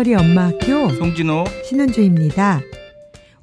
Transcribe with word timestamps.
먹거리 0.00 0.14
엄마 0.14 0.46
학교 0.46 0.88
송진호 0.88 1.44
신은주입니다. 1.64 2.60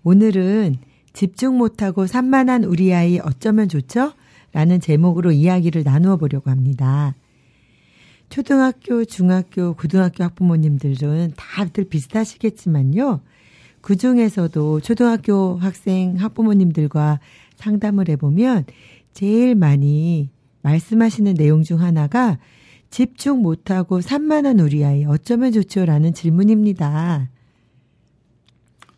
오늘은 0.04 0.78
집중 1.13 1.57
못하고 1.57 2.07
산만한 2.07 2.63
우리 2.63 2.94
아이 2.94 3.19
어쩌면 3.19 3.69
좋죠? 3.69 4.13
라는 4.53 4.79
제목으로 4.79 5.31
이야기를 5.31 5.83
나누어 5.83 6.17
보려고 6.17 6.49
합니다. 6.49 7.15
초등학교, 8.29 9.06
중학교, 9.06 9.74
고등학교 9.74 10.24
학부모님들은 10.24 11.33
다들 11.35 11.85
비슷하시겠지만요. 11.85 13.21
그 13.81 13.96
중에서도 13.96 14.79
초등학교 14.81 15.58
학생 15.58 16.16
학부모님들과 16.16 17.19
상담을 17.58 18.09
해보면 18.09 18.66
제일 19.13 19.53
많이 19.53 20.30
말씀하시는 20.63 21.35
내용 21.35 21.63
중 21.63 21.81
하나가 21.81 22.39
집중 22.97 23.43
못하고 23.43 24.01
산만한 24.01 24.59
우리 24.59 24.83
아이 24.83 25.05
어쩌면 25.05 25.51
좋죠라는 25.51 26.15
질문입니다. 26.15 27.29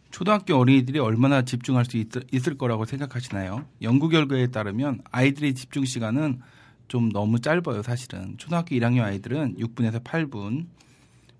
초등학교 0.10 0.56
어린이들이 0.56 1.00
얼마나 1.00 1.42
집중할 1.42 1.84
수 1.84 1.98
있, 1.98 2.48
을 2.48 2.58
거라고 2.58 2.86
생각하시나요? 2.86 3.66
연구 3.82 4.08
결과에 4.08 4.48
따르면 4.48 5.02
아이들의 5.12 5.54
집중 5.54 5.84
시간은 5.84 6.40
좀 6.88 7.12
너무 7.12 7.42
짧아요, 7.42 7.84
사실은. 7.84 8.36
초등학교 8.38 8.74
1학년 8.74 9.02
아이들은 9.02 9.58
6분에서 9.58 10.02
8분, 10.02 10.68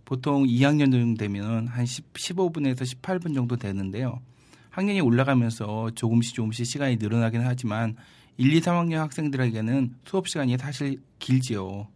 보통 0.04 0.44
2학년 0.44 0.92
정도 0.92 1.18
되면 1.18 1.66
한 1.66 1.86
10, 1.86 2.12
15분에서 2.12 2.82
18분 2.82 3.36
정도 3.36 3.56
되는데요. 3.56 4.20
학년이 4.72 5.00
올라가면서 5.00 5.92
조금씩 5.96 6.36
조금씩 6.36 6.66
시간이 6.66 6.98
늘어나긴 6.98 7.40
하지만 7.40 7.96
1, 8.36 8.54
2, 8.54 8.60
3학년 8.60 8.96
학생들에게는 8.96 9.96
수업 10.04 10.28
시간이 10.28 10.58
사실 10.58 11.00
길지요. 11.20 11.88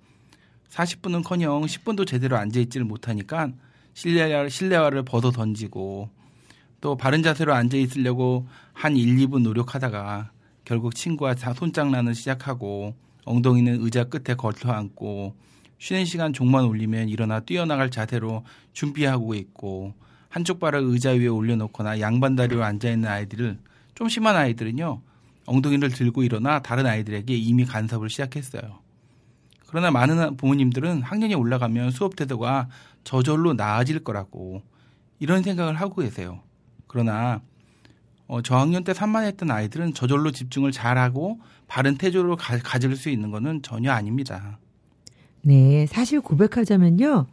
40분은 0.73 1.23
커녕 1.23 1.61
10분도 1.61 2.05
제대로 2.07 2.35
앉아 2.37 2.59
있지를 2.61 2.85
못하니까 2.85 3.51
실내화, 3.93 4.49
실내화를 4.49 5.03
벗어 5.03 5.31
던지고 5.31 6.09
또 6.81 6.97
바른 6.97 7.21
자세로 7.21 7.53
앉아 7.53 7.77
있으려고 7.77 8.47
한 8.73 8.97
1, 8.97 9.17
2분 9.17 9.43
노력하다가 9.43 10.31
결국 10.65 10.95
친구와 10.95 11.35
손장난을 11.35 12.15
시작하고 12.15 12.95
엉덩이는 13.25 13.81
의자 13.81 14.05
끝에 14.05 14.35
걸터 14.35 14.71
앉고 14.71 15.35
쉬는 15.77 16.05
시간 16.05 16.33
종만 16.33 16.65
올리면 16.65 17.09
일어나 17.09 17.39
뛰어나갈 17.39 17.91
자세로 17.91 18.43
준비하고 18.73 19.35
있고 19.35 19.93
한쪽 20.29 20.59
발을 20.59 20.79
의자 20.81 21.11
위에 21.11 21.27
올려놓거나 21.27 21.99
양반다리로 21.99 22.63
앉아있는 22.63 23.07
아이들을 23.07 23.59
좀 23.93 24.09
심한 24.09 24.35
아이들은요 24.35 25.01
엉덩이를 25.45 25.89
들고 25.89 26.23
일어나 26.23 26.61
다른 26.61 26.85
아이들에게 26.87 27.35
이미 27.35 27.65
간섭을 27.65 28.09
시작했어요. 28.09 28.82
그러나 29.73 29.89
많은 29.89 30.37
부모님들은 30.37 31.01
학년이 31.01 31.33
올라가면 31.33 31.89
수업 31.89 32.15
태도가 32.15 32.69
저절로 33.03 33.55
나아질 33.55 34.03
거라고 34.03 34.61
이런 35.17 35.41
생각을 35.41 35.73
하고 35.73 36.03
계세요. 36.03 36.41
그러나 36.85 37.41
어, 38.27 38.43
저학년 38.43 38.83
때 38.83 38.93
산만했던 38.93 39.49
아이들은 39.49 39.95
저절로 39.95 40.29
집중을 40.29 40.71
잘하고 40.71 41.39
바른 41.67 41.97
태도를 41.97 42.35
가, 42.35 42.59
가질 42.59 42.95
수 42.95 43.09
있는 43.09 43.31
것은 43.31 43.63
전혀 43.63 43.91
아닙니다. 43.91 44.59
네, 45.41 45.87
사실 45.87 46.21
고백하자면요. 46.21 47.25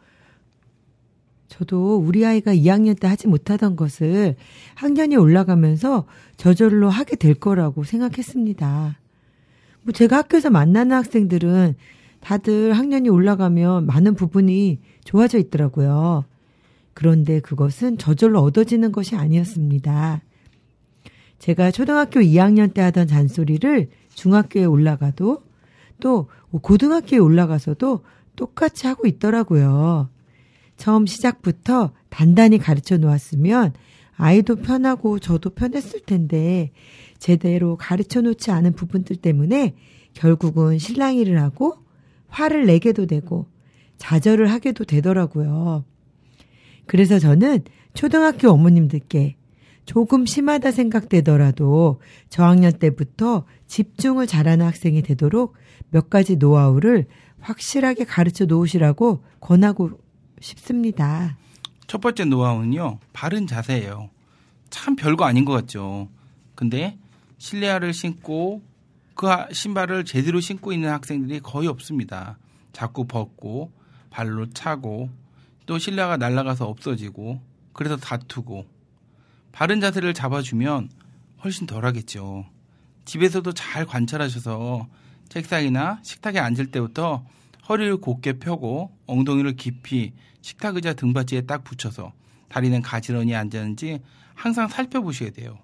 저도 1.48 1.98
우리 1.98 2.24
아이가 2.24 2.55
2학년 2.55 2.98
때 2.98 3.06
하지 3.06 3.28
못하던 3.28 3.77
것을 3.77 4.36
학년이 4.77 5.14
올라가면서 5.14 6.06
저절로 6.38 6.88
하게 6.88 7.16
될 7.16 7.34
거라고 7.34 7.84
생각했습니다. 7.84 8.98
뭐 9.83 9.92
제가 9.92 10.16
학교에서 10.16 10.48
만나는 10.48 10.96
학생들은 10.96 11.77
다들 12.20 12.72
학년이 12.72 13.08
올라가면 13.08 13.86
많은 13.86 14.14
부분이 14.14 14.80
좋아져 15.05 15.39
있더라고요. 15.39 16.24
그런데 16.95 17.40
그것은 17.40 17.98
저절로 17.98 18.40
얻어지는 18.40 18.92
것이 18.92 19.17
아니었습니다. 19.17 20.22
제가 21.39 21.70
초등학교 21.70 22.20
2학년 22.20 22.74
때 22.74 22.83
하던 22.83 23.06
잔소리를 23.06 23.89
중학교에 24.14 24.64
올라가도 24.64 25.42
또 26.00 26.28
고등학교에 26.50 27.18
올라가서도 27.18 28.05
똑같이 28.36 28.86
하고 28.86 29.06
있더라고요. 29.06 30.11
처음 30.77 31.06
시작부터 31.06 31.92
단단히 32.08 32.58
가르쳐 32.58 32.96
놓았으면 32.96 33.72
아이도 34.16 34.56
편하고 34.56 35.18
저도 35.18 35.50
편했을 35.50 36.00
텐데 36.00 36.72
제대로 37.18 37.77
가르쳐 37.77 38.20
놓지 38.20 38.50
않은 38.50 38.74
부분들 38.74 39.16
때문에 39.16 39.74
결국은 40.12 40.78
실랑이를 40.78 41.40
하고 41.40 41.78
화를 42.30 42.67
내게도 42.67 43.07
되고 43.07 43.46
좌절을 43.98 44.51
하게도 44.51 44.85
되더라고요. 44.85 45.85
그래서 46.86 47.18
저는 47.18 47.64
초등학교 47.95 48.51
어머님들께 48.51 49.36
조금 49.85 50.24
심하다 50.24 50.70
생각되더라도 50.70 52.01
저학년 52.29 52.73
때부터 52.73 53.45
집중을 53.67 54.27
잘하는 54.27 54.64
학생이 54.64 55.02
되도록 55.02 55.55
몇 55.90 56.08
가지 56.11 56.36
노하우를 56.36 57.07
확실하게 57.40 58.05
가르쳐 58.05 58.45
놓으시라고 58.45 59.24
권하고 59.40 59.90
싶습니다. 60.40 61.36
첫 61.86 62.01
번째 62.01 62.24
노하우는요, 62.27 62.98
바른 63.13 63.46
자세예요. 63.46 64.11
참 64.70 64.95
별거 64.95 65.24
아닌 65.24 65.45
것 65.45 65.52
같죠. 65.52 66.08
근데 66.55 66.96
실내화를 67.39 67.92
신고 67.92 68.63
그 69.20 69.27
신발을 69.53 70.07
제대로 70.07 70.41
신고 70.41 70.73
있는 70.73 70.89
학생들이 70.89 71.41
거의 71.41 71.69
없습니다. 71.69 72.39
자꾸 72.73 73.07
벗고 73.07 73.70
발로 74.08 74.48
차고 74.48 75.11
또 75.67 75.79
실내가 75.79 76.17
날아가서 76.17 76.67
없어지고 76.67 77.39
그래서 77.75 77.98
다투고 77.98 78.64
바른 79.53 79.79
자세를 79.79 80.14
잡아주면 80.14 80.89
훨씬 81.45 81.67
덜 81.67 81.85
하겠죠. 81.85 82.47
집에서도 83.05 83.53
잘 83.53 83.85
관찰하셔서 83.85 84.89
책상이나 85.29 86.01
식탁에 86.02 86.39
앉을 86.39 86.70
때부터 86.70 87.27
허리를 87.69 87.98
곧게 87.98 88.39
펴고 88.39 88.91
엉덩이를 89.07 89.55
깊이 89.57 90.14
식탁 90.41 90.77
의자 90.77 90.95
등받이에 90.95 91.42
딱 91.42 91.63
붙여서 91.63 92.14
다리는 92.48 92.81
가지런히 92.81 93.35
앉았는지 93.35 94.01
항상 94.33 94.69
살펴보셔야 94.69 95.29
돼요. 95.29 95.58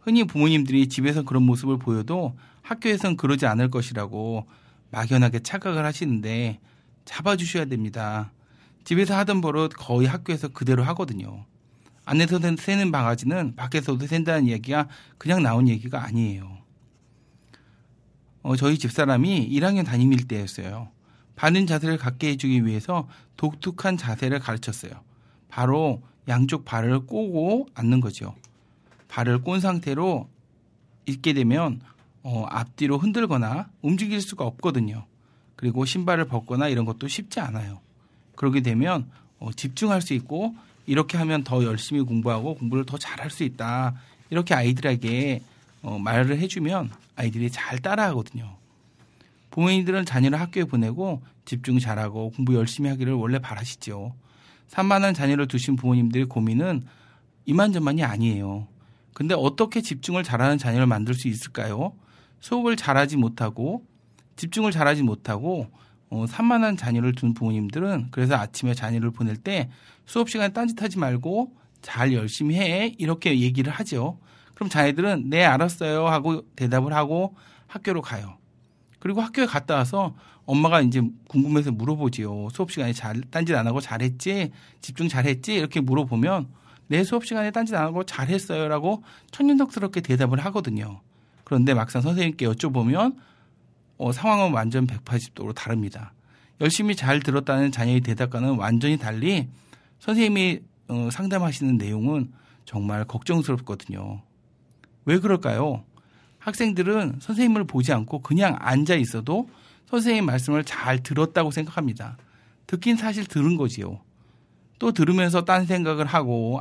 흔히 0.00 0.24
부모님들이 0.24 0.88
집에서 0.88 1.22
그런 1.22 1.42
모습을 1.44 1.78
보여도 1.78 2.36
학교에선 2.62 3.16
그러지 3.16 3.46
않을 3.46 3.70
것이라고 3.70 4.46
막연하게 4.90 5.40
착각을 5.40 5.84
하시는데 5.84 6.58
잡아주셔야 7.04 7.66
됩니다. 7.66 8.32
집에서 8.84 9.16
하던 9.18 9.40
버릇 9.40 9.72
거의 9.76 10.06
학교에서 10.06 10.48
그대로 10.48 10.82
하거든요. 10.84 11.44
안에서 12.04 12.40
새는 12.56 12.90
바가지는 12.90 13.54
밖에서도 13.56 14.04
샌다는 14.06 14.48
얘기가 14.48 14.88
그냥 15.18 15.42
나온 15.42 15.68
얘기가 15.68 16.02
아니에요. 16.02 16.58
어, 18.42 18.56
저희 18.56 18.78
집사람이 18.78 19.48
1학년 19.50 19.84
담임일 19.84 20.26
때였어요. 20.26 20.88
바른 21.36 21.66
자세를 21.66 21.98
갖게 21.98 22.30
해주기 22.30 22.66
위해서 22.66 23.08
독특한 23.36 23.96
자세를 23.96 24.40
가르쳤어요. 24.40 24.92
바로 25.48 26.02
양쪽 26.28 26.64
발을 26.64 27.06
꼬고 27.06 27.68
앉는 27.74 28.00
거죠. 28.00 28.34
발을 29.10 29.42
꼰 29.42 29.60
상태로 29.60 30.28
있게 31.06 31.32
되면 31.32 31.80
어, 32.22 32.44
앞뒤로 32.48 32.98
흔들거나 32.98 33.68
움직일 33.82 34.20
수가 34.20 34.44
없거든요. 34.44 35.04
그리고 35.56 35.84
신발을 35.84 36.26
벗거나 36.26 36.68
이런 36.68 36.84
것도 36.84 37.08
쉽지 37.08 37.40
않아요. 37.40 37.80
그렇게 38.36 38.60
되면 38.60 39.10
어, 39.38 39.50
집중할 39.52 40.00
수 40.00 40.14
있고 40.14 40.54
이렇게 40.86 41.18
하면 41.18 41.44
더 41.44 41.64
열심히 41.64 42.00
공부하고 42.02 42.54
공부를 42.54 42.86
더 42.86 42.96
잘할 42.98 43.30
수 43.30 43.42
있다. 43.42 43.94
이렇게 44.30 44.54
아이들에게 44.54 45.42
어, 45.82 45.98
말을 45.98 46.38
해주면 46.38 46.90
아이들이 47.16 47.50
잘 47.50 47.78
따라하거든요. 47.78 48.56
부모님들은 49.50 50.04
자녀를 50.04 50.40
학교에 50.40 50.64
보내고 50.64 51.22
집중 51.44 51.78
잘하고 51.80 52.30
공부 52.30 52.54
열심히 52.54 52.88
하기를 52.90 53.14
원래 53.14 53.40
바라시죠. 53.40 54.14
산만한 54.68 55.14
자녀를 55.14 55.48
두신 55.48 55.74
부모님들의 55.74 56.26
고민은 56.26 56.84
이만저만이 57.46 58.04
아니에요. 58.04 58.68
근데 59.12 59.34
어떻게 59.34 59.80
집중을 59.80 60.22
잘하는 60.22 60.58
자녀를 60.58 60.86
만들 60.86 61.14
수 61.14 61.28
있을까요? 61.28 61.92
수업을 62.40 62.76
잘하지 62.76 63.16
못하고 63.16 63.84
집중을 64.36 64.72
잘하지 64.72 65.02
못하고 65.02 65.68
어, 66.08 66.26
산만한 66.26 66.76
자녀를 66.76 67.14
둔 67.14 67.34
부모님들은 67.34 68.08
그래서 68.10 68.34
아침에 68.34 68.74
자녀를 68.74 69.10
보낼 69.10 69.36
때 69.36 69.70
수업 70.06 70.28
시간에 70.28 70.52
딴짓하지 70.52 70.98
말고 70.98 71.54
잘 71.82 72.12
열심히 72.12 72.56
해 72.56 72.94
이렇게 72.98 73.38
얘기를 73.40 73.72
하죠. 73.72 74.18
그럼 74.54 74.68
자녀들은 74.68 75.30
네 75.30 75.44
알았어요 75.44 76.08
하고 76.08 76.42
대답을 76.56 76.92
하고 76.92 77.36
학교로 77.66 78.02
가요. 78.02 78.36
그리고 78.98 79.20
학교에 79.20 79.46
갔다 79.46 79.76
와서 79.76 80.14
엄마가 80.44 80.80
이제 80.80 81.00
궁금해서 81.28 81.70
물어보지요. 81.72 82.48
수업 82.52 82.72
시간에 82.72 82.92
잘 82.92 83.20
딴짓 83.30 83.54
안 83.54 83.66
하고 83.66 83.80
잘했지? 83.80 84.50
집중 84.80 85.08
잘했지? 85.08 85.54
이렇게 85.54 85.80
물어보면 85.80 86.48
내 86.90 87.04
수업 87.04 87.24
시간에 87.24 87.52
딴짓 87.52 87.72
안 87.76 87.84
하고 87.84 88.02
잘했어요라고 88.02 89.04
천연덕스럽게 89.30 90.00
대답을 90.00 90.44
하거든요. 90.46 91.00
그런데 91.44 91.72
막상 91.72 92.02
선생님께 92.02 92.44
여쭤보면 92.48 93.14
어, 93.96 94.10
상황은 94.10 94.52
완전 94.52 94.88
180도로 94.88 95.54
다릅니다. 95.54 96.12
열심히 96.60 96.96
잘 96.96 97.20
들었다는 97.20 97.70
자녀의 97.70 98.00
대답과는 98.00 98.56
완전히 98.56 98.98
달리 98.98 99.48
선생님이 100.00 100.62
어, 100.88 101.08
상담하시는 101.12 101.76
내용은 101.76 102.32
정말 102.64 103.04
걱정스럽거든요. 103.04 104.22
왜 105.04 105.20
그럴까요? 105.20 105.84
학생들은 106.40 107.18
선생님을 107.20 107.68
보지 107.68 107.92
않고 107.92 108.20
그냥 108.22 108.56
앉아 108.58 108.96
있어도 108.96 109.48
선생님 109.86 110.26
말씀을 110.26 110.64
잘 110.64 111.00
들었다고 111.04 111.52
생각합니다. 111.52 112.16
듣긴 112.66 112.96
사실 112.96 113.26
들은 113.26 113.56
거지요. 113.56 114.00
또 114.80 114.92
들으면서 114.92 115.44
딴 115.44 115.66
생각을 115.66 116.06
하고 116.06 116.58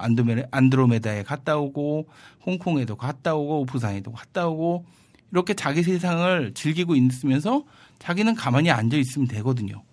안드로메다에 0.52 1.24
갔다 1.24 1.58
오고 1.58 2.10
홍콩에도 2.46 2.98
갔다 2.98 3.34
오고 3.34 3.66
부산에도 3.66 4.12
갔다 4.12 4.48
오고 4.48 4.86
이렇게 5.32 5.54
자기 5.54 5.84
세상을 5.84 6.54
즐기고 6.54 6.96
있으면서 6.96 7.64
자기는 7.98 8.36
가만히 8.36 8.72
앉아 8.72 8.98
있으면 8.98 9.28
되거든요. 9.30 9.84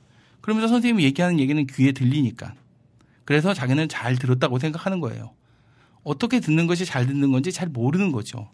그러면서 0.40 0.66
선생님이 0.66 1.04
얘기하는 1.04 1.38
얘기는 1.38 1.64
귀에 1.68 1.92
들리니까. 1.92 2.54
그래서 3.24 3.54
자기는 3.54 3.88
잘 3.88 4.16
들었다고 4.16 4.58
생각하는 4.58 4.98
거예요. 4.98 5.32
어떻게 6.02 6.40
듣는 6.40 6.66
것이 6.66 6.84
잘 6.84 7.06
듣는 7.06 7.30
건지 7.30 7.52
잘 7.52 7.68
모르는 7.68 8.10
거죠. 8.10 8.50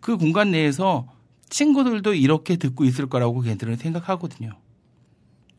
그 0.00 0.16
공간 0.16 0.50
내에서 0.50 1.06
친구들도 1.48 2.14
이렇게 2.14 2.56
듣고 2.56 2.84
있을 2.84 3.08
거라고 3.08 3.40
걔들은 3.40 3.76
생각하거든요. 3.76 4.50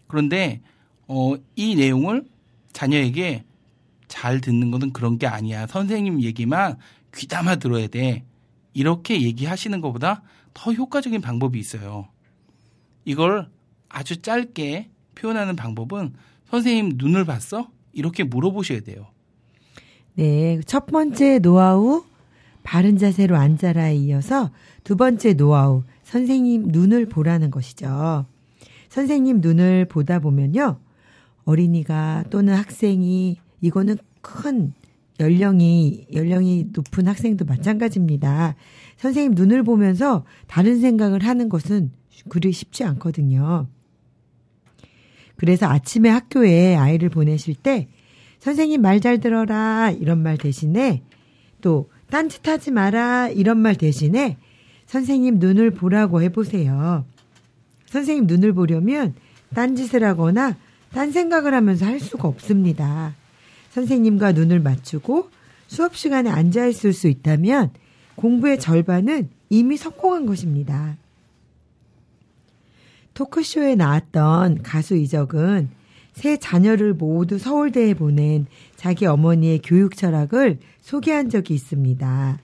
그런데 0.08 0.62
어, 1.08 1.36
이 1.56 1.76
내용을 1.76 2.26
자녀에게 2.74 3.44
잘 4.08 4.42
듣는 4.42 4.72
것은 4.72 4.92
그런 4.92 5.18
게 5.18 5.28
아니야. 5.28 5.68
선생님 5.68 6.22
얘기만 6.22 6.78
귀담아 7.16 7.58
들어야 7.58 7.88
돼. 7.88 8.24
이렇게 8.74 9.22
얘기하시는 9.22 9.82
것보다 9.82 10.24
더 10.54 10.74
효과적인 10.74 11.22
방법이 11.22 11.60
있어요. 11.60 12.08
이걸 13.06 13.50
아주 13.88 14.22
짧게 14.22 14.90
표현하는 15.16 15.56
방법은 15.56 16.14
선생님 16.50 16.94
눈을 16.98 17.26
봤어? 17.26 17.70
이렇게 17.94 18.24
물어보셔야 18.24 18.82
돼요. 18.82 19.08
네. 20.16 20.60
첫 20.66 20.86
번째 20.86 21.40
노하우, 21.40 22.04
바른 22.64 22.98
자세로 22.98 23.36
앉아라에 23.36 23.96
이어서 23.96 24.52
두 24.84 24.96
번째 24.96 25.34
노하우, 25.34 25.84
선생님 26.04 26.68
눈을 26.68 27.08
보라는 27.08 27.52
것이죠. 27.52 28.26
선생님 28.90 29.42
눈을 29.42 29.86
보다 29.86 30.20
보면요. 30.20 30.80
어린이가 31.46 32.26
또는 32.30 32.54
학생이 32.54 33.38
이거는 33.62 33.98
큰 34.22 34.74
연령이 35.20 36.08
연령이 36.14 36.68
높은 36.72 37.08
학생도 37.08 37.46
마찬가지입니다. 37.46 38.56
선생님 38.98 39.34
눈을 39.34 39.64
보면서 39.64 40.26
다른 40.48 40.80
생각을 40.80 41.26
하는 41.26 41.50
것은 41.50 41.92
그리 42.30 42.52
쉽지 42.52 42.84
않거든요. 42.84 43.68
그래서 45.36 45.68
아침에 45.68 46.10
학교에 46.10 46.76
아이를 46.76 47.10
보내실 47.10 47.56
때 47.56 47.88
선생님 48.40 48.82
말 48.82 49.00
잘 49.00 49.20
들어라 49.20 49.92
이런 49.92 50.22
말 50.22 50.38
대신에 50.38 51.02
또 51.62 51.90
딴짓하지 52.10 52.72
마라 52.72 53.30
이런 53.30 53.58
말 53.58 53.76
대신에 53.76 54.38
선생님 54.86 55.40
눈을 55.40 55.72
보라고 55.72 56.22
해보세요. 56.22 57.06
선생님 57.86 58.28
눈을 58.28 58.54
보려면 58.54 59.14
딴짓을 59.54 60.04
하거나 60.04 60.58
딴 60.94 61.12
생각을 61.12 61.54
하면서 61.54 61.86
할 61.86 62.00
수가 62.00 62.28
없습니다. 62.28 63.16
선생님과 63.72 64.32
눈을 64.32 64.60
맞추고 64.60 65.30
수업 65.68 65.96
시간에 65.96 66.30
앉아 66.30 66.66
있을 66.66 66.94
수 66.94 67.08
있다면 67.08 67.72
공부의 68.16 68.60
절반은 68.60 69.30
이미 69.50 69.78
성공한 69.78 70.26
것입니다. 70.26 70.98
토크쇼에 73.14 73.76
나왔던 73.76 74.64
가수 74.64 74.96
이적은 74.96 75.70
세 76.14 76.38
자녀를 76.38 76.94
모두 76.94 77.38
서울대에 77.38 77.94
보낸 77.94 78.46
자기 78.76 79.06
어머니의 79.06 79.62
교육 79.64 79.96
철학을 79.96 80.60
소개한 80.82 81.30
적이 81.30 81.54
있습니다. 81.54 82.40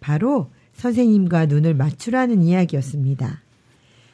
바로 0.00 0.50
선생님과 0.74 1.46
눈을 1.46 1.74
맞추라는 1.74 2.42
이야기였습니다. 2.42 3.42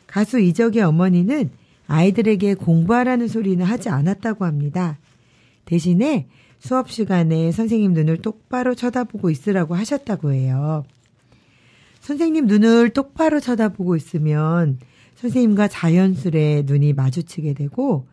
가수 0.07 0.41
이적의 0.41 0.83
어머니는 0.83 1.51
아이들에게 1.87 2.55
공부하라는 2.55 3.29
소리는 3.29 3.65
하지 3.65 3.89
않았다고 3.89 4.45
합니다. 4.45 4.99
대신에 5.65 6.27
수업 6.59 6.91
시간에 6.91 7.51
선생님 7.51 7.93
눈을 7.93 8.19
똑바로 8.19 8.75
쳐다보고 8.75 9.31
있으라고 9.31 9.75
하셨다고 9.75 10.33
해요. 10.33 10.85
선생님 12.01 12.47
눈을 12.47 12.91
똑바로 12.91 13.41
쳐다보고 13.41 13.97
있으면 13.97 14.79
선생님과 15.17 15.69
자연스레 15.69 16.63
눈이 16.67 16.93
마주치게 16.95 17.55
되고 17.55 18.07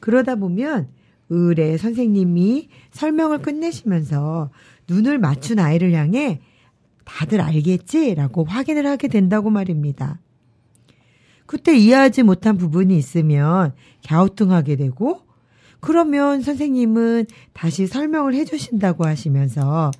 그러다 0.00 0.36
보면 0.36 0.88
의뢰 1.28 1.76
선생님이 1.76 2.68
설명을 2.90 3.38
끝내시면서 3.38 4.50
눈을 4.88 5.18
맞춘 5.18 5.58
아이를 5.58 5.92
향해 5.92 6.40
다들 7.04 7.40
알겠지? 7.40 8.14
라고 8.14 8.44
확인을 8.44 8.86
하게 8.86 9.08
된다고 9.08 9.50
말입니다. 9.50 10.18
그때 11.52 11.76
이해하지 11.76 12.22
못한 12.22 12.56
부분이 12.56 12.96
있으면 12.96 13.74
갸우뚱하게 14.08 14.76
되고 14.76 15.20
그러면 15.80 16.40
선생님은 16.40 17.26
다시 17.52 17.86
설명을 17.86 18.32
해주신다고 18.32 19.04
하시면서 19.04 19.90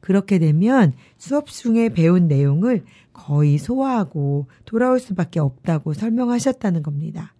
그렇게 0.00 0.38
되면 0.38 0.94
수업 1.18 1.48
중에 1.48 1.90
배운 1.90 2.28
내용을 2.28 2.84
거의 3.12 3.58
소화하고 3.58 4.46
돌아올 4.64 5.00
수밖에 5.00 5.38
없다고 5.38 5.92
설명하셨다는 5.92 6.82
겁니다. 6.82 7.34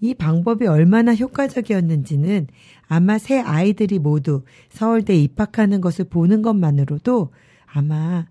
이 0.00 0.14
방법이 0.14 0.68
얼마나 0.68 1.12
효과적이었는지는 1.12 2.46
아마 2.86 3.18
새 3.18 3.40
아이들이 3.40 3.98
모두 3.98 4.44
서울대에 4.68 5.16
입학하는 5.16 5.80
것을 5.80 6.04
보는 6.04 6.42
것만으로도 6.42 7.32
아마 7.66 8.26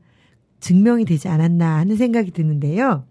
증명이 0.62 1.04
되지 1.04 1.28
않았나 1.28 1.80
하는 1.80 1.98
생각이 1.98 2.32
드는데요. 2.32 3.09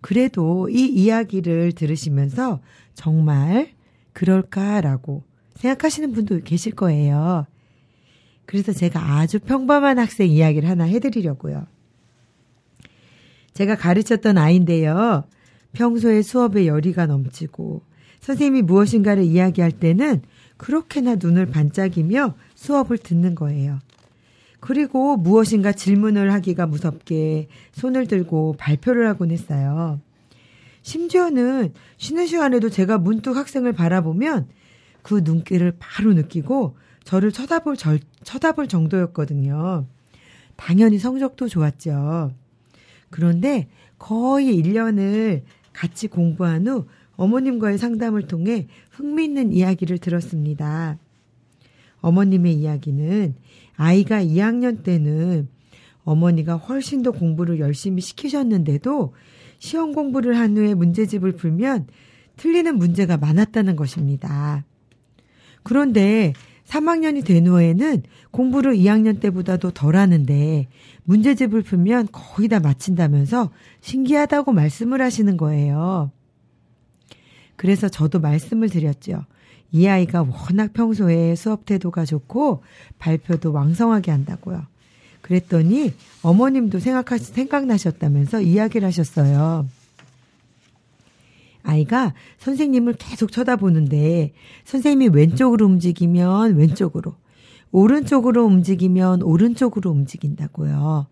그래도 0.00 0.68
이 0.68 0.86
이야기를 0.86 1.72
들으시면서 1.72 2.60
정말 2.94 3.70
그럴까라고 4.12 5.22
생각하시는 5.56 6.12
분도 6.12 6.40
계실 6.40 6.74
거예요. 6.74 7.46
그래서 8.46 8.72
제가 8.72 9.18
아주 9.18 9.38
평범한 9.38 9.98
학생 9.98 10.28
이야기를 10.28 10.68
하나 10.68 10.84
해드리려고요. 10.84 11.66
제가 13.54 13.76
가르쳤던 13.76 14.38
아이인데요. 14.38 15.24
평소에 15.72 16.22
수업에 16.22 16.66
열의가 16.66 17.06
넘치고 17.06 17.82
선생님이 18.20 18.62
무엇인가를 18.62 19.24
이야기할 19.24 19.72
때는 19.72 20.22
그렇게나 20.56 21.16
눈을 21.16 21.46
반짝이며 21.46 22.34
수업을 22.54 22.98
듣는 22.98 23.34
거예요. 23.34 23.78
그리고 24.60 25.16
무엇인가 25.16 25.72
질문을 25.72 26.32
하기가 26.32 26.66
무섭게 26.66 27.48
손을 27.72 28.06
들고 28.06 28.56
발표를 28.58 29.08
하곤 29.08 29.30
했어요. 29.30 30.00
심지어는 30.82 31.72
쉬는 31.96 32.26
시간에도 32.26 32.68
제가 32.70 32.98
문득 32.98 33.36
학생을 33.36 33.72
바라보면 33.72 34.48
그 35.02 35.22
눈길을 35.24 35.74
바로 35.78 36.12
느끼고 36.12 36.76
저를 37.04 37.32
쳐다볼, 37.32 37.76
절, 37.76 37.98
쳐다볼 38.22 38.68
정도였거든요. 38.68 39.86
당연히 40.56 40.98
성적도 40.98 41.48
좋았죠. 41.48 42.32
그런데 43.08 43.68
거의 43.98 44.60
1년을 44.62 45.42
같이 45.72 46.08
공부한 46.08 46.66
후 46.68 46.86
어머님과의 47.16 47.78
상담을 47.78 48.26
통해 48.26 48.66
흥미있는 48.90 49.52
이야기를 49.52 49.98
들었습니다. 49.98 50.98
어머님의 52.00 52.54
이야기는 52.54 53.34
아이가 53.80 54.22
2학년 54.22 54.82
때는 54.82 55.48
어머니가 56.04 56.56
훨씬 56.56 57.02
더 57.02 57.12
공부를 57.12 57.60
열심히 57.60 58.02
시키셨는데도 58.02 59.14
시험 59.58 59.94
공부를 59.94 60.36
한 60.36 60.54
후에 60.54 60.74
문제집을 60.74 61.32
풀면 61.32 61.86
틀리는 62.36 62.76
문제가 62.76 63.16
많았다는 63.16 63.76
것입니다. 63.76 64.66
그런데 65.62 66.34
3학년이 66.66 67.24
된 67.24 67.46
후에는 67.46 68.02
공부를 68.30 68.74
2학년 68.74 69.18
때보다도 69.18 69.70
덜 69.70 69.96
하는데 69.96 70.68
문제집을 71.04 71.62
풀면 71.62 72.08
거의 72.12 72.50
다 72.50 72.60
마친다면서 72.60 73.50
신기하다고 73.80 74.52
말씀을 74.52 75.00
하시는 75.00 75.38
거예요. 75.38 76.12
그래서 77.56 77.88
저도 77.88 78.20
말씀을 78.20 78.68
드렸죠. 78.68 79.24
이 79.72 79.86
아이가 79.86 80.22
워낙 80.22 80.72
평소에 80.72 81.34
수업 81.36 81.64
태도가 81.64 82.04
좋고 82.04 82.62
발표도 82.98 83.52
왕성하게 83.52 84.10
한다고요. 84.10 84.66
그랬더니 85.20 85.92
어머님도 86.22 86.80
생각하, 86.80 87.18
생각나셨다면서 87.18 88.40
이야기를 88.40 88.86
하셨어요. 88.86 89.66
아이가 91.62 92.14
선생님을 92.38 92.94
계속 92.94 93.30
쳐다보는데 93.30 94.32
선생님이 94.64 95.14
왼쪽으로 95.14 95.66
움직이면 95.66 96.56
왼쪽으로, 96.56 97.14
오른쪽으로 97.70 98.44
움직이면 98.44 99.22
오른쪽으로 99.22 99.90
움직인다고요. 99.90 101.06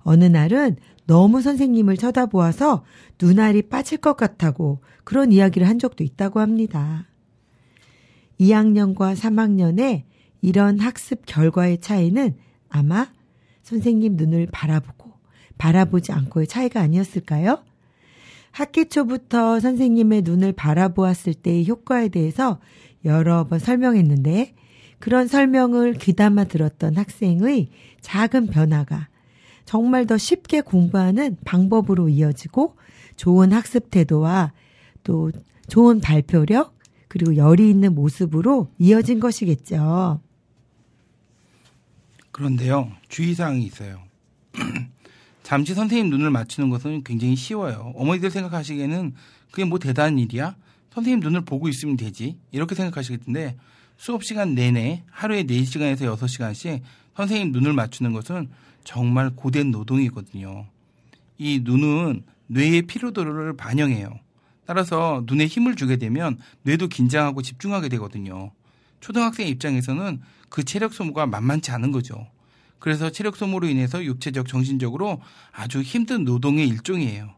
어느 0.00 0.24
날은 0.24 0.76
너무 1.06 1.40
선생님을 1.40 1.96
쳐다보아서 1.96 2.84
눈알이 3.20 3.62
빠질 3.62 3.98
것 3.98 4.16
같다고 4.16 4.80
그런 5.04 5.32
이야기를 5.32 5.68
한 5.68 5.78
적도 5.78 6.04
있다고 6.04 6.40
합니다. 6.40 7.06
2학년과 8.42 9.14
3학년의 9.14 10.02
이런 10.40 10.80
학습 10.80 11.24
결과의 11.26 11.80
차이는 11.80 12.34
아마 12.68 13.08
선생님 13.62 14.16
눈을 14.16 14.48
바라보고 14.50 15.12
바라보지 15.58 16.12
않고의 16.12 16.48
차이가 16.48 16.80
아니었을까요? 16.80 17.62
학기 18.50 18.86
초부터 18.88 19.60
선생님의 19.60 20.22
눈을 20.22 20.52
바라보았을 20.52 21.34
때의 21.34 21.68
효과에 21.68 22.08
대해서 22.08 22.58
여러 23.04 23.46
번 23.46 23.58
설명했는데 23.58 24.54
그런 24.98 25.26
설명을 25.26 25.94
귀담아 25.94 26.44
들었던 26.44 26.96
학생의 26.96 27.68
작은 28.00 28.48
변화가 28.48 29.08
정말 29.64 30.06
더 30.06 30.18
쉽게 30.18 30.60
공부하는 30.60 31.36
방법으로 31.44 32.08
이어지고 32.08 32.76
좋은 33.16 33.52
학습 33.52 33.90
태도와 33.90 34.52
또 35.04 35.30
좋은 35.68 36.00
발표력 36.00 36.74
그리고 37.12 37.36
열이 37.36 37.68
있는 37.68 37.94
모습으로 37.94 38.72
이어진 38.78 39.20
것이겠죠. 39.20 40.22
그런데요, 42.30 42.90
주의사항이 43.10 43.66
있어요. 43.66 44.02
잠시 45.42 45.74
선생님 45.74 46.08
눈을 46.08 46.30
맞추는 46.30 46.70
것은 46.70 47.04
굉장히 47.04 47.36
쉬워요. 47.36 47.92
어머니들 47.96 48.30
생각하시기에는 48.30 49.12
그게 49.50 49.66
뭐 49.66 49.78
대단한 49.78 50.18
일이야? 50.18 50.56
선생님 50.94 51.20
눈을 51.20 51.42
보고 51.42 51.68
있으면 51.68 51.98
되지. 51.98 52.38
이렇게 52.50 52.74
생각하시겠는데 52.74 53.58
수업 53.98 54.24
시간 54.24 54.54
내내 54.54 55.04
하루에 55.10 55.44
4시간에서 55.44 56.16
6시간씩 56.16 56.80
선생님 57.14 57.52
눈을 57.52 57.74
맞추는 57.74 58.14
것은 58.14 58.48
정말 58.84 59.28
고된 59.36 59.70
노동이거든요. 59.70 60.64
이 61.36 61.60
눈은 61.62 62.22
뇌의 62.46 62.82
피로도를 62.86 63.54
반영해요. 63.58 64.18
따라서 64.64 65.22
눈에 65.26 65.46
힘을 65.46 65.74
주게 65.76 65.96
되면 65.96 66.38
뇌도 66.62 66.88
긴장하고 66.88 67.42
집중하게 67.42 67.88
되거든요. 67.90 68.52
초등학생 69.00 69.48
입장에서는 69.48 70.20
그 70.48 70.64
체력 70.64 70.94
소모가 70.94 71.26
만만치 71.26 71.70
않은 71.72 71.92
거죠. 71.92 72.26
그래서 72.78 73.10
체력 73.10 73.36
소모로 73.36 73.68
인해서 73.68 74.02
육체적, 74.02 74.48
정신적으로 74.48 75.20
아주 75.52 75.82
힘든 75.82 76.24
노동의 76.24 76.68
일종이에요. 76.68 77.34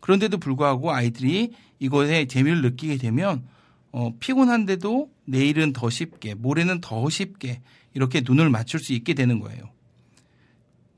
그런데도 0.00 0.38
불구하고 0.38 0.92
아이들이 0.92 1.52
이것에 1.78 2.26
재미를 2.26 2.62
느끼게 2.62 2.98
되면 2.98 3.44
어, 3.92 4.12
피곤한데도 4.18 5.10
내일은 5.24 5.72
더 5.72 5.88
쉽게, 5.88 6.34
모레는 6.34 6.80
더 6.80 7.08
쉽게 7.08 7.60
이렇게 7.94 8.22
눈을 8.24 8.50
맞출 8.50 8.80
수 8.80 8.92
있게 8.92 9.14
되는 9.14 9.40
거예요. 9.40 9.62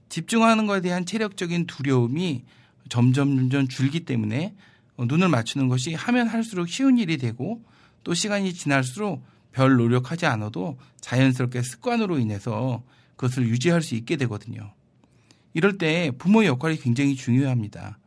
집중하는 0.09 0.67
것에 0.67 0.81
대한 0.81 1.05
체력적인 1.05 1.67
두려움이 1.67 2.45
점점 2.89 3.37
점점 3.37 3.69
줄기 3.69 4.01
때문에 4.01 4.55
어, 4.55 4.76
눈을 5.05 5.29
맞추는 5.29 5.69
것이 5.69 5.95
하면 5.95 6.29
할수록 6.29 6.69
쉬운 6.69 6.99
일이 6.99 7.19
되고 7.19 7.63
또 8.05 8.15
시간이 8.15 8.55
지날수록 8.55 9.25
별 9.53 9.77
노력하지 9.77 10.27
않아도 10.27 10.79
자연스럽게 11.01 11.63
습관으로 11.63 12.19
인해서 12.19 12.83
그것을 13.17 13.49
유지할 13.49 13.83
수 13.83 13.95
있게 13.95 14.17
되거든요. 14.17 14.73
이럴 15.55 15.79
때 15.79 16.13
부모의 16.19 16.49
역할이 16.49 16.77
굉장히 16.77 17.17
중요합니다. 17.17 17.99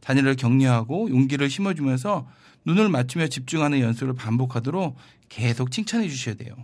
자녀를 0.00 0.36
격려하고 0.36 1.10
용기를 1.10 1.50
심어주면서 1.50 2.28
눈을 2.64 2.88
맞추며 2.88 3.28
집중하는 3.28 3.80
연습을 3.80 4.14
반복하도록 4.14 4.96
계속 5.28 5.70
칭찬해 5.70 6.08
주셔야 6.08 6.34
돼요. 6.34 6.54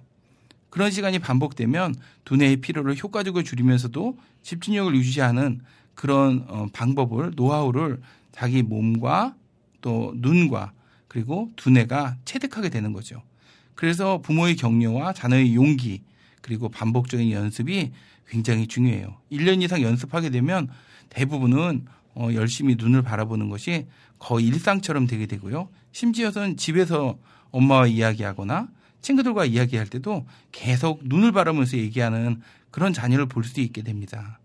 그런 0.71 0.91
시간이 0.91 1.19
반복되면 1.19 1.95
두뇌의 2.25 2.59
피로를 2.59 2.97
효과적으로 3.03 3.43
줄이면서도 3.43 4.19
집중력을 4.43 4.95
유지하는 4.95 5.61
그런 5.95 6.45
어, 6.49 6.69
방법을 6.73 7.33
노하우를 7.35 8.01
자기 8.31 8.63
몸과 8.63 9.35
또 9.81 10.13
눈과 10.17 10.73
그리고 11.09 11.51
두뇌가 11.57 12.17
체득하게 12.25 12.69
되는 12.69 12.93
거죠. 12.93 13.23
그래서 13.75 14.21
부모의 14.21 14.57
격려와 14.57 15.13
자녀의 15.13 15.55
용기 15.55 16.03
그리고 16.43 16.69
반복적인 16.69 17.31
연습이 17.31 17.93
굉장히 18.29 18.67
중요해요. 18.67 19.17
1년 19.33 19.63
이상 19.63 19.83
연습하게 19.83 20.31
되면 20.31 20.69
대부분은 21.11 21.87
어, 22.15 22.29
열심히 22.35 22.75
눈을 22.77 23.03
바라보는 23.03 23.49
것이 23.49 23.87
거의 24.19 24.47
일상처럼 24.47 25.07
되게 25.07 25.27
되고요. 25.27 25.69
심지어는 25.93 26.57
집에서 26.57 27.19
엄마와 27.51 27.87
이야기하거나 27.87 28.69
친구들과 29.01 29.45
이야기할 29.45 29.87
때도 29.87 30.27
계속 30.51 31.01
눈을 31.05 31.33
바라보면서 31.33 31.79
얘기하는 31.79 32.43
그런 32.71 32.93
자녀를 32.93 33.27
볼 33.27 33.45
수 33.45 33.61
있게 33.61 33.83
됩니다. 33.83 34.41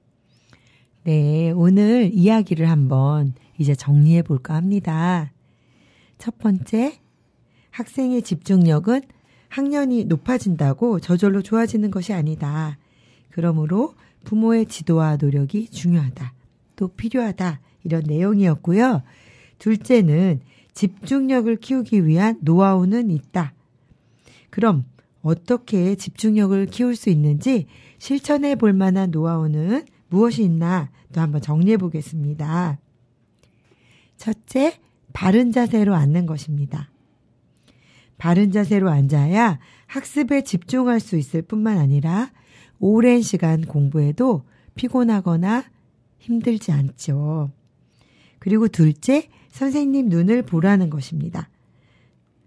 네, 1.06 1.52
오늘 1.52 2.12
이야기를 2.14 2.70
한번 2.70 3.34
이제 3.58 3.76
정리해 3.76 4.22
볼까 4.22 4.56
합니다. 4.56 5.34
첫 6.18 6.38
번째, 6.38 6.98
학생의 7.72 8.22
집중력은 8.22 9.02
학년이 9.50 10.06
높아진다고 10.06 11.02
저절로 11.02 11.42
좋아지는 11.42 11.92
것이 11.92 12.14
아니다. 12.14 12.78
그러므로 13.30 13.96
부모의 14.24 14.68
지도와 14.68 15.18
노력이 15.18 15.68
중요하다. 15.68 16.34
또 16.78 16.88
필요하다. 16.88 17.60
이런 17.84 18.04
내용이었고요. 18.08 19.04
둘째는 19.60 20.40
집중력을 20.74 21.54
키우기 21.58 22.08
위한 22.08 22.38
노하우는 22.42 23.12
있다. 23.12 23.54
그럼 24.50 24.86
어떻게 25.22 25.96
집중력을 25.96 26.66
키울 26.68 26.96
수 26.96 27.10
있는지 27.10 27.66
실천해 27.98 28.56
볼 28.56 28.72
만한 28.72 29.12
노하우는 29.12 29.84
무엇이 30.14 30.44
있나 30.44 30.92
또 31.12 31.22
한번 31.22 31.42
정리해 31.42 31.78
보겠습니다. 31.78 32.78
첫째, 34.16 34.80
바른 35.12 35.52
자세로 35.52 35.96
앉는 35.96 36.28
것입니다. 36.28 36.92
바른 38.20 38.52
자세로 38.52 38.92
앉아야 38.92 39.58
학습에 39.88 40.44
집중할 40.44 41.00
수 41.00 41.18
있을 41.18 41.42
뿐만 41.42 41.80
아니라 41.80 42.32
오랜 42.80 43.24
시간 43.24 43.62
공부해도 43.62 44.44
피곤하거나 44.76 45.64
힘들지 46.20 46.72
않죠. 46.72 47.52
그리고 48.38 48.68
둘째, 48.68 49.30
선생님 49.50 50.10
눈을 50.10 50.44
보라는 50.44 50.92
것입니다. 50.92 51.50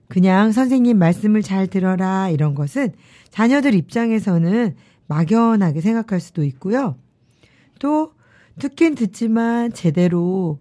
그냥 0.06 0.52
선생님 0.52 0.99
말씀을 0.99 1.42
잘 1.42 1.66
들어라 1.66 2.30
이런 2.30 2.54
것은 2.54 2.92
자녀들 3.30 3.75
입장에서는 3.75 4.76
막연하게 5.08 5.80
생각할 5.80 6.20
수도 6.20 6.44
있고요. 6.44 6.96
또 7.78 8.12
듣긴 8.59 8.95
듣지만 8.95 9.73
제대로 9.73 10.61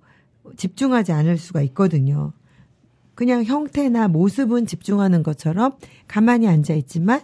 집중하지 0.58 1.12
않을 1.12 1.38
수가 1.38 1.62
있거든요. 1.64 2.34
그냥 3.16 3.44
형태나 3.44 4.08
모습은 4.08 4.66
집중하는 4.66 5.24
것처럼 5.24 5.78
가만히 6.08 6.48
앉아 6.48 6.74
있지만 6.76 7.22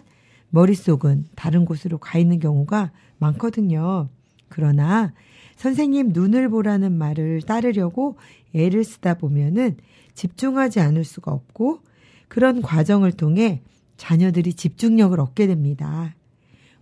머릿속은 0.50 1.26
다른 1.34 1.64
곳으로 1.64 1.98
가 1.98 2.18
있는 2.18 2.40
경우가 2.40 2.90
많거든요. 3.18 4.08
그러나 4.48 5.12
선생님 5.56 6.10
눈을 6.12 6.48
보라는 6.48 6.92
말을 6.92 7.42
따르려고 7.42 8.16
애를 8.54 8.84
쓰다 8.84 9.14
보면은 9.14 9.76
집중하지 10.14 10.80
않을 10.80 11.04
수가 11.04 11.32
없고 11.32 11.80
그런 12.28 12.62
과정을 12.62 13.12
통해 13.12 13.62
자녀들이 13.96 14.54
집중력을 14.54 15.18
얻게 15.20 15.46
됩니다. 15.46 16.14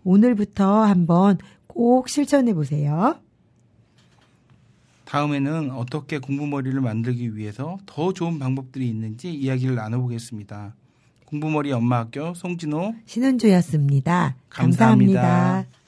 오늘부터 0.04 0.82
한번 0.82 1.38
꼭 1.74 2.08
실천해 2.08 2.54
보세요. 2.54 3.16
다음에는 5.04 5.72
어떻게 5.72 6.18
공부머리를 6.18 6.80
만들기 6.80 7.36
위해서 7.36 7.78
더 7.84 8.12
좋은 8.12 8.38
방법들이 8.38 8.88
있는지 8.88 9.32
이야기를 9.34 9.74
나눠보겠습니다. 9.74 10.74
공부머리 11.26 11.72
엄마 11.72 11.98
학교 11.98 12.34
송진호 12.34 12.94
신은주였습니다 13.06 14.36
감사합니다. 14.48 15.20
감사합니다. 15.22 15.79